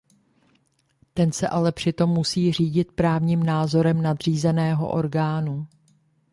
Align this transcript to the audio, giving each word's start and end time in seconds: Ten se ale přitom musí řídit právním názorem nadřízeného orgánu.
Ten 1.13 1.31
se 1.31 1.47
ale 1.47 1.71
přitom 1.71 2.09
musí 2.09 2.51
řídit 2.53 2.91
právním 2.91 3.43
názorem 3.43 4.01
nadřízeného 4.01 4.91
orgánu. 4.91 5.67